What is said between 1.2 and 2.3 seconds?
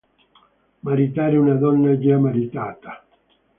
una donna già